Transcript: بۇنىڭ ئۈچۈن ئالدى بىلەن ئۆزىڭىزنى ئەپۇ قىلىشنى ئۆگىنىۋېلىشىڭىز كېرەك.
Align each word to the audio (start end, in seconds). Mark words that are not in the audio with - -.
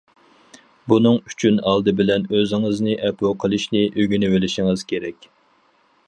بۇنىڭ 0.91 1.17
ئۈچۈن 1.31 1.59
ئالدى 1.71 1.93
بىلەن 1.99 2.25
ئۆزىڭىزنى 2.37 2.95
ئەپۇ 3.09 3.33
قىلىشنى 3.43 3.83
ئۆگىنىۋېلىشىڭىز 3.89 4.87
كېرەك. 4.93 5.29